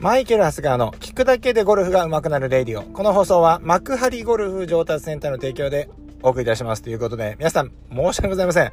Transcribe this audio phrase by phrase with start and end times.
[0.00, 2.84] マイケル・ハスガーの聞くだけでゴルフが上手くなるレディオ。
[2.84, 5.90] この放送は幕張ゴルフ上達センターの提供で
[6.22, 8.72] お送りいたしますということで、皆さん申し訳ございません。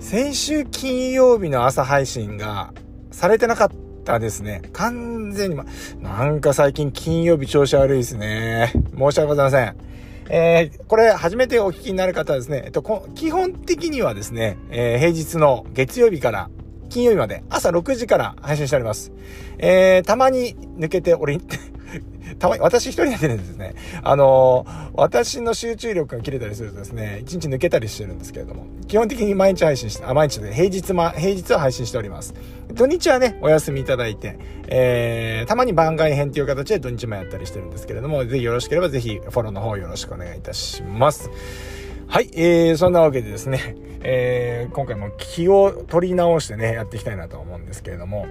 [0.00, 2.72] 先週金曜日の朝配信が
[3.10, 3.70] されてなかっ
[4.06, 4.62] たですね。
[4.72, 5.66] 完全に、ま、
[6.00, 8.72] なんか最近金曜日調子悪いですね。
[8.96, 9.76] 申し訳ございません。
[10.30, 12.82] えー、これ初めてお聞きになる方はですね、えっと、
[13.14, 16.48] 基本的にはですね、えー、平日の月曜日から
[16.88, 19.12] 金曜日まで朝6時から配信しております。
[19.58, 21.40] えー、たまに抜けており、
[22.38, 23.74] たまに、私一人でやってるんですね。
[24.02, 32.34] あのー、私の集中力が切れたりするとですね、一日抜けたりしてるんですけれども、基本的に毎日配信して、あ、毎日で、平日ま、平日は配信しております。
[32.72, 41.30] 土日はね、お休みいただいて、えー、たまに番外編という形で土日もやったりしてるんですけれども、ぜひよろしければぜひフォローの方よろしくお願いいたします。
[42.08, 48.26] はい、えー、そんなわけでですね、えー、今回も気を取り直してね、やっていきたいなと思うんですけれども、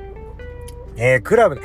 [0.97, 1.59] えー、クラブ、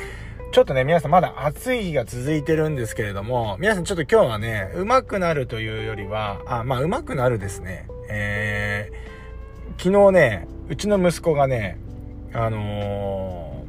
[0.51, 7.87] ちょっとね、皆さんまだ暑い日が続いてるんですけれども、皆さんちょっと今日はね、上手くなるというよりは、あ、まあ上手くなるですね。
[8.09, 11.77] えー、昨日ね、うちの息子がね、
[12.33, 13.65] あの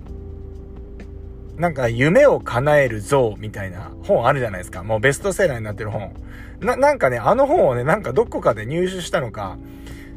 [1.56, 4.82] ー、なんか夢を叶える像みたいな本あるじゃないですか。
[4.82, 6.12] もうベストセラーになってる本。
[6.60, 9.56] な、なんかね、あの本をね、なんかどこかで入手したのか、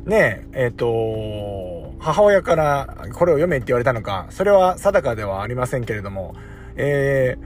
[0.05, 6.35] ねえ、えっ、ー、と、母親からこれを読めって言われたのか、それは定かではありませんけれども、
[6.75, 7.37] え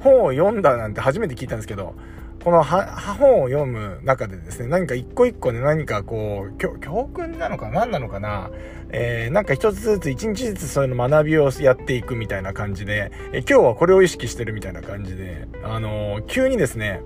[0.00, 1.94] ー、本を読んだなんて初めて聞いたんですけど、
[2.42, 8.50] この本を読む中でですね、何か一個一個ね、何かこう、教訓なのか何なのかな、
[8.90, 17.00] えー、なんか一つずつ一日ずつそういうの学びをやっていくみたいな感じで、えー、今日はこれを意識してるみたいな感じで、あのー、急にですね、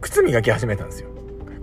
[0.00, 1.15] 靴磨き始めたんですよ。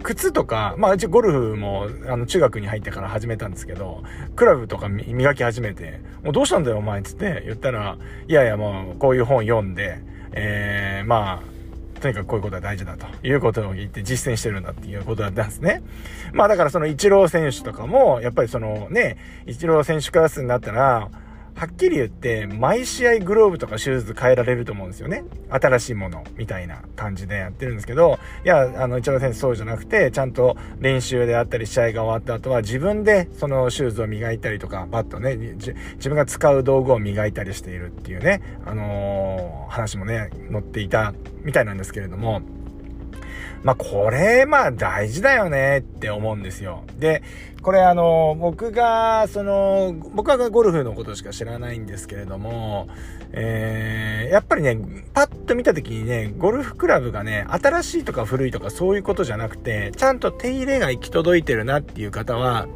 [0.04, 4.04] 靴とか、まあうちゴルフもあの中学に入ってから始めたんですけど、
[4.36, 10.00] クラブとか磨き始めて、もうどうしたんだよお前っつって言ったら、いやいやもうこういう本読んで、
[10.34, 11.54] えー、まあ、
[12.02, 15.82] とにかくこういうことは大事だということを言って実践してるんだっていうことだったんですね。
[16.33, 19.17] まあだからそのイチロー選手とかも、やっぱりそのね、
[19.48, 21.10] イチロー選手クラスになったら、
[21.55, 25.23] はっきり言って、毎試合グローブとかシューズ変えられると思うんですよね。
[25.49, 35.73] 新しいもの、みたいな感じでやってるんですけど、いや、あの、一郎選手そうじゃなくて、ちゃんと練習であったり、試合が終わった後は、自分でそのシューズを磨いたりとか、バットね、自
[36.09, 42.41] 分が使う道具を磨いたりしているっていうね、あのー、話もね、載っていたみたいなんですけれども、
[43.64, 46.84] まあ、これ、まあ、大事だよねって思うんですよ。
[47.00, 47.24] で、
[47.62, 52.90] これあの、僕が、その、僕はゴルフのことしか知らないんですけれども、
[53.32, 54.78] えー、やっぱりね、
[55.14, 62.68] パッと見た時にね、ゴルフクラブがね、新しいとか古いとかそういうことじゃなくて、ちゃんと手入れが行き届いてるなっていう方は、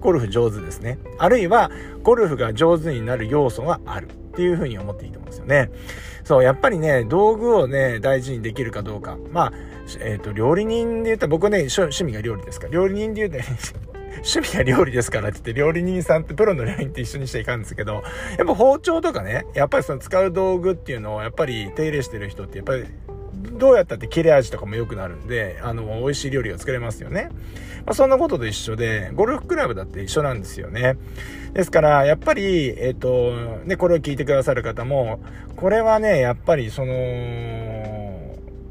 [0.00, 0.98] ゴルフ上手ですね。
[1.18, 1.70] あるいは、
[2.04, 5.70] ゴルフが上手になる要素があるっていうふうに思っていいと思うんですよね。
[6.24, 9.18] そう、やっぱりね、道具をね、大事にできるかどうか。
[9.30, 9.52] まあ、
[10.00, 13.48] えっ、ー、と、料理人で言ったら、僕ね、趣味が料理ですから、料理人で言うと、
[14.24, 18.02] 趣味が料理ですからって言って、料理人さんってプロの料理人って一緒にしていかんですけど、
[18.38, 22.84] やっぱ包丁とかね、やっぱりその使う道具っていうのを、やっぱり手入れしてる人ってやっぱり
[23.62, 27.28] どうやったって切れ味とかも良くなるんで、あの、美味しい料理が作れますよね。
[27.86, 30.96] まあ、そんなことと一緒で、ゴルフクラブだって一緒なんですよね。
[31.52, 35.20] ですから、やっぱり、えっ、ー、と、ね、これを聞いてくださる方も、
[35.54, 36.92] これはね、やっぱりその、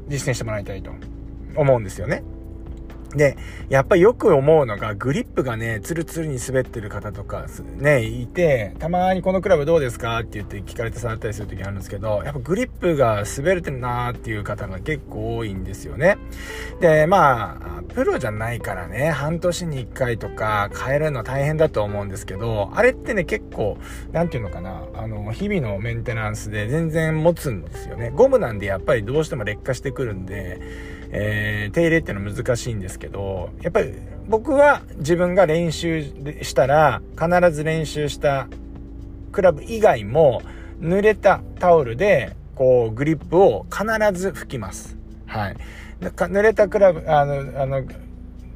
[0.08, 0.90] 実践してもらいたいと
[1.56, 2.22] 思うんですよね。
[3.14, 3.36] で、
[3.68, 7.46] やっぱりよく思うのが、グリップがね、ツルツルに滑ってる方とか、
[7.78, 10.18] ね、いて、たまにこのクラブどうですか？
[10.20, 16.16] って言って聞かれて触ったりする時あるんですけど、やっぱグリップが滑れてるなーっていう方が結構多いんですよね。
[16.80, 23.76] で、まあ、プロじゃないからね、半年に1回とか変えるの大変だと思うんですけど、あれってね、結構、
[24.12, 28.10] なんていうのかな、あの、日々のメンテナンスで全然持つんですよね。
[28.14, 30.60] ゴムなんでやっぱりどうしても劣化してくるんで、
[31.12, 33.92] えー、手入れっていうのは難しいんですけど、やっぱり
[34.28, 36.02] 僕は自分が練習
[36.42, 38.48] したら、必ず練習した
[39.30, 40.42] クラブ以外も、
[40.80, 43.84] 濡れたタオルで、こう、グリップを必
[44.18, 44.96] ず拭きます。
[45.26, 45.56] はい。
[46.00, 47.84] 濡れたクラブ、あの、あの、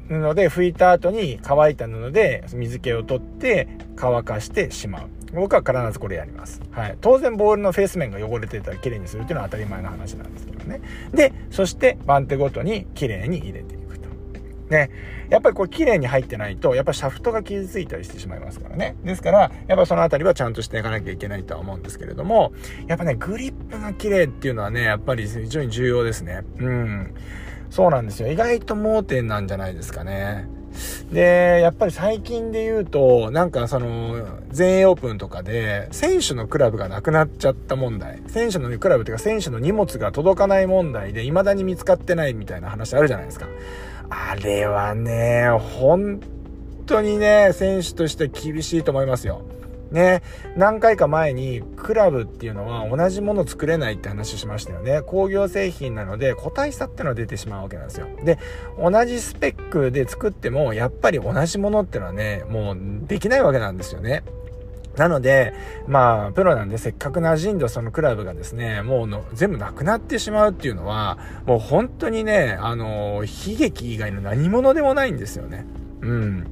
[0.07, 5.09] 布で拭いた後に乾いた布で水気を取って乾かしてしまう。
[5.33, 6.61] 僕は必ずこれやります。
[6.71, 6.97] はい。
[7.01, 10.81] 当然ボールのフェース面が汚れてたら綺麗にするっていうのは当たり前の話なんですけどね。
[11.13, 14.09] で、そして番手ごとに綺麗に入れていくと。
[14.69, 14.89] ね。
[15.29, 18.95] やっぱりこれ綺麗に入ってないと、やっぱシャフトが傷ついたりしてしまいますからね。
[19.03, 22.53] ですから、やっぱそのあたりはちゃんとしていかなきゃいけないとは思うんですけれども、
[22.87, 26.43] やっぱね、グリップが綺麗っていうのはね、やっぱり非常に重要ですね。
[26.59, 27.13] うん。
[27.69, 28.31] そうなんですよ。
[28.31, 30.47] 意外と盲点なんじゃないですかね。
[31.11, 38.21] で、やっぱり最近で言うと、なんかその、全英オープンとかで、選手のクラブがなくなっちゃった問題。
[38.27, 43.47] 選手のクラブというか選手の荷物が届かない問題で、未だに見つかってないみたいな話あるじゃないですか。
[44.09, 45.49] あれはね、
[45.79, 46.19] 本
[46.85, 49.41] 当にね、選手として厳しいと思いますよ。
[49.91, 50.21] ね、
[50.55, 55.01] 何回か前にクラブっていうのは同じもの作れないって話しましたよね。
[55.01, 58.07] 工業製品なので個体差ってのは出てしまうわけなんですよ。
[58.23, 58.37] で、
[58.77, 64.23] 同じスペックで作ってもやっぱり同じものってのはね、もうできないわけなんですよね。
[64.97, 65.53] なので、
[65.87, 75.65] まあ、プロなんでせっかく馴染んだそのクラブがですね、もうの全部なくなってしまうっていうのは、もう本当にね、あの、悲劇以外の何者でもないんですよね。
[76.01, 76.47] うん。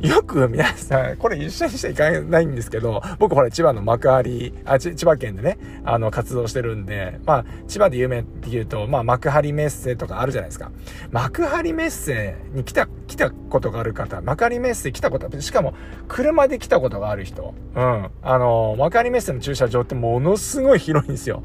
[0.00, 10.70] よく皆さん、これ一緒にしちゃいかないんですけど、僕ほら千葉の幕張、あ、千葉県でね、あの、活動してるんで、まあ、千葉で有名って言うと、まあ、幕張メッセとかあるじゃないですか。
[11.10, 15.74] 幕張メッセに来た、来たことがある方、幕張メッセ来たこと、しかも、
[16.08, 18.08] 車で来たことがある人、うん。
[18.22, 21.42] あの、幕張メッセの駐車場ってものすごい広いんですよ。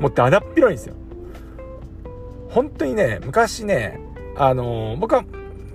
[0.00, 0.94] もうだだっ広いんですよ。
[2.48, 4.00] 本当にね、昔ね、
[4.36, 5.24] あの、僕は、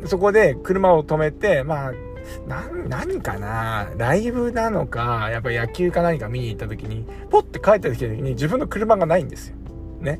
[0.06, 1.94] そこで車を止めて、まあ、
[2.48, 9.56] 何かなライブなのか、やっぱ野球か何か見に行った時に、ポッて帰ってきた時に自分の車がないんですよ。
[10.02, 10.20] ね。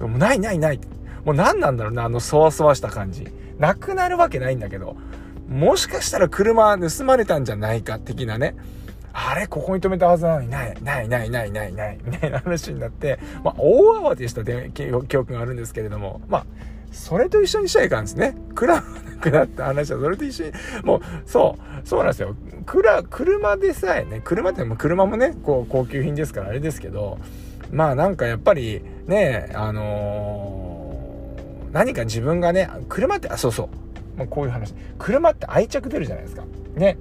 [0.00, 0.80] もうないないない。
[1.24, 3.26] もう何なんだろうな、あのそわそわした感じ。
[3.58, 4.96] なくなるわけないんだけど、
[5.48, 8.54] もしかしたら車盗まれたんじゃないか的なね。
[9.12, 16.46] あれここに止めたはずなのにない、ないないないないない、みたいな話になって、まあ、大慌てした記憶があるんですけれども、まあ、
[16.92, 18.36] それと一緒にしちゃいかんですね。
[18.54, 20.52] クラブなくなった話は、それと一緒に、
[20.84, 22.34] もう、そう、そうなんですよ。
[22.66, 27.18] クラ、車でさえね、車っても車もね、こう、高級品ですからあれですけど、
[27.70, 33.68] まあなんかやっぱり、ね、あのー、何か自分がね、車って、あ、そうそ
[34.16, 34.18] う。
[34.18, 34.74] もうこういう話。
[34.98, 36.44] 車って愛着出るじゃないですか。
[36.76, 36.96] ね。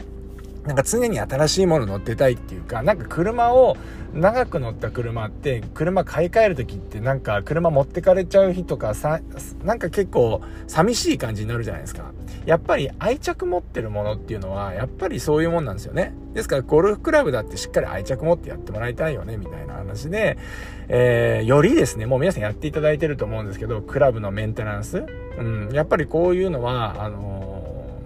[0.68, 3.78] なんか常に新しいもの乗ってたいっていうか、なんか車を
[4.14, 9.20] 長く乗った車って車買い替える時ってなんか車持ってかれちゃう日とかさ
[9.64, 12.12] なんか結構寂しい感じになるじゃないですか。
[12.46, 16.14] やっぱり愛着持ってるものっていうのはやっぱりそういうもんなんですよね。
[16.34, 20.38] ですからゴルフクラブだってしっかり愛着持ってやってもらいたいよねみたいな話で、
[20.88, 25.04] えー、よりですねもう皆さんやっていただいてると思うんですけどクラブのメンテナンス、
[25.38, 27.37] うん、やっぱりこういうのはあの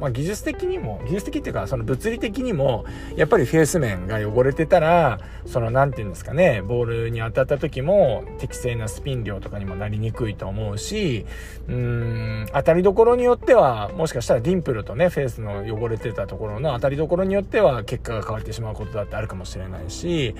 [0.01, 11.27] まあ、技術的にも、技術的っていうか、その物理的にも、やっぱりフェース面が汚れてたら、その、なんていうんですかね、ボールに当たった時も、適正なスピン量とかにもなりにくいと思うし、
[11.67, 20.35] うーん、当たりどころによっては、もしかしたらディンプルとね、フェースの汚れてたところの当たりどころによっては、結果が変わってしまうことだってあるかもしれないし、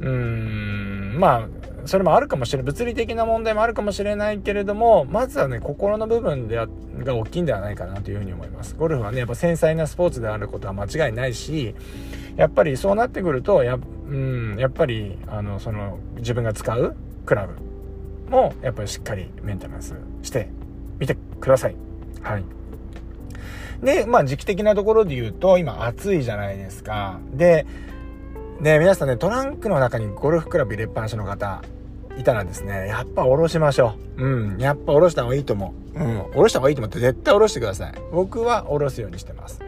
[0.00, 1.48] うん、まあ、
[1.86, 2.66] それもあるかもしれない。
[2.66, 6.58] 物理的な問題もあるかもしれないけれども、まずはね、心の部分で
[7.04, 8.74] が大きいんではないかなというふうに思います。
[8.76, 11.74] ゴルフはね、やっぱ繊細なスポーツであることは間違いないし、
[12.36, 13.78] やっぱりそうなってくると、や,、
[14.08, 16.94] うん、やっぱり、あの、その、自分が使う
[17.26, 17.54] クラブ
[18.30, 20.48] も、やっぱりしっかりメンテナンスして
[20.98, 21.76] みてください。
[22.22, 22.44] はい。
[23.82, 27.20] で、まあ時期的なところで言うと、今暑いじゃないですか。
[27.32, 27.66] で、
[28.60, 31.62] ね、皆さんね、トランクの中にゴルフクラブ入れっぱなしの方、
[32.18, 34.24] いたらですね、やっぱ下ろしましょう。
[34.24, 34.58] うん。
[34.58, 35.98] やっぱ下ろした方がいいと思う。
[35.98, 36.18] うん。
[36.32, 37.92] 下ろした方がいいと思って絶対下ろしてください。
[38.12, 39.60] 僕は下ろすようにしてます。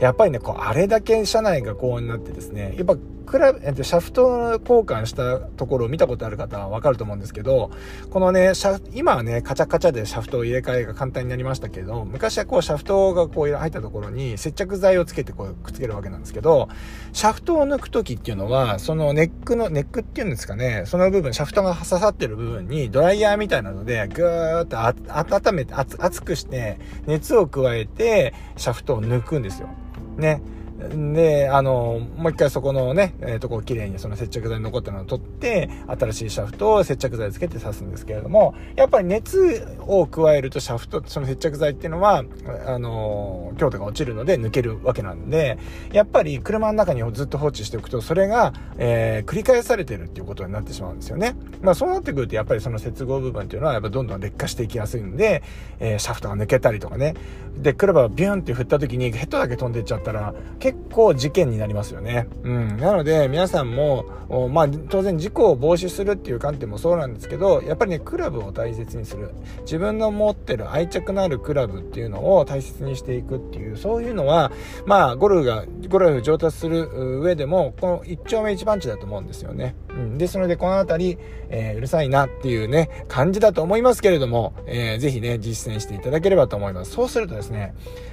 [0.00, 2.96] やっぱりね、こう、あれだけ車内が高温になってですね、やっぱ
[3.28, 7.70] クラ、えっと、シャフト交換したところを見たことある方はわかると思うんですけど、
[8.10, 16.68] このね、シャ今はね、カチャカチャでシャフトを入れ替えが簡単になりましたけど、昔はこう、シャフトがこう入ったところに接着剤をつけてこう、くっつけるわけなんですけど、
[17.12, 29.68] シャフトを抜く時っていうのは、そのネックの、ネックっていうんですかね、その部分、シャフトが刺さってる部分にドライヤーみたいなので、ぐーっと温めて、熱くして、熱を加えて、シャフトを抜くんですよ。
[30.16, 30.40] ね。
[30.78, 42.24] で、あの、もう一回そこのね、えー、とこをきれいにその接着剤に残ったのを取って、新しいシャフトを接着剤つけて刺すんですけれども、やっぱり熱を加えるとシャフト、その接着剤っていうのは、
[42.66, 45.58] あの、強度が落ちるので抜けるわけなんで、
[45.92, 51.34] やっぱり車の中にずっと放置しておくと、それが、えー、繰り返されてるっていうことになってしまうんですよね。
[51.60, 55.42] まあそうなってくると、やっぱりその接合部分っていうのは、やっぱどんどん劣化していきやすいんで、
[55.80, 57.14] えー、シャフトが抜けたりとかね。
[57.56, 60.34] で、クラブがビュンって振った時にヘッドだけ飛んでっちゃったら、
[60.68, 62.28] 結構事件になりますよね。
[62.42, 62.76] うん。
[62.76, 64.04] なので、皆さんも、
[64.50, 69.30] まあ、当然事故を防止するっていう観点もそうなんですけど、やっぱりね、クラブを大切にする。
[69.62, 74.52] 自分の持ってる愛着のあるクラブっていうのを大切にしていくっていう、そういうのは、
[74.84, 76.86] まあ、ゴルフが、ゴルフ上達する
[77.22, 79.74] 上でも、この一丁目一番地だと思うんですよね。
[79.88, 81.16] うん、ですので、このあたり、
[81.48, 86.90] えー、うるさいなっていうね、感じだと思いますけれども、えー、ぜひね、実践していただければと思います。
[86.90, 87.72] そうするとですね、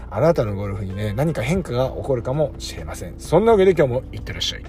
[0.09, 3.15] あなたのゴルフにね、何か変化が起こるかもしれません。
[3.17, 4.63] そんなわけで今日もいってらっしゃい。